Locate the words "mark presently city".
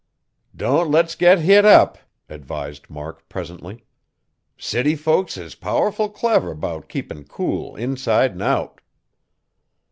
2.89-4.95